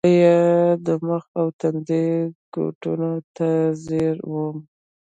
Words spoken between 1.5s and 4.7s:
تندي کوتونو ته زیر ووم ـ